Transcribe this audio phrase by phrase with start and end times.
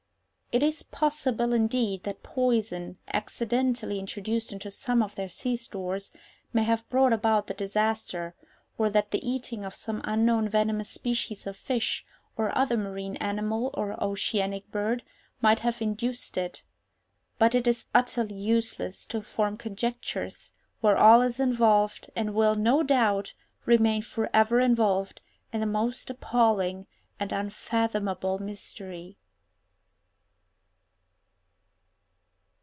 [0.53, 6.11] It is possible, indeed, that poison, accidentally introduced into some of their sea stores,
[6.51, 8.35] may have brought about the disaster,
[8.77, 13.71] or that the eating of some unknown venomous species of fish, or other marine animal,
[13.75, 15.03] or oceanic bird,
[15.41, 22.09] might have induced it—but it is utterly useless to form conjectures where all is involved,
[22.13, 23.33] and will, no doubt,
[23.65, 25.21] remain for ever involved,
[25.53, 26.87] in the most appalling
[27.21, 29.15] and unfathomable mystery.